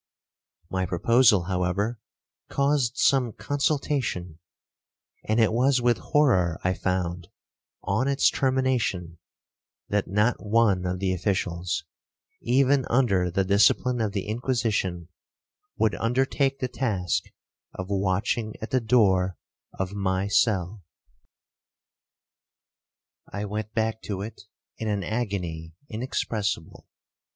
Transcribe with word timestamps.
My 0.71 0.87
proposal, 0.87 1.43
however, 1.43 1.99
caused 2.49 2.97
some 2.97 3.33
consultation; 3.33 4.39
and 5.25 5.39
it 5.39 5.53
was 5.53 5.79
with 5.79 5.99
horror 5.99 6.59
I 6.63 6.73
found, 6.73 7.27
on 7.83 8.07
its 8.07 8.31
termination, 8.31 9.19
that 9.89 10.07
not 10.07 10.43
one 10.43 10.87
of 10.87 10.97
the 10.97 11.13
officials, 11.13 11.83
even 12.41 12.85
under 12.89 13.29
the 13.29 13.43
discipline 13.45 14.01
of 14.01 14.11
the 14.11 14.25
Inquisition, 14.27 15.09
would 15.77 15.93
undertake 15.93 16.57
the 16.57 16.67
task 16.67 17.25
of 17.75 17.85
watching 17.91 18.55
at 18.59 18.71
the 18.71 18.81
door 18.81 19.37
of 19.71 19.93
my 19.93 20.27
cell. 20.27 20.81
'I 23.31 23.45
went 23.45 23.73
back 23.75 24.01
to 24.01 24.23
it 24.23 24.45
in 24.79 24.87
an 24.87 25.03
agony 25.03 25.75
inexpressible. 25.89 26.87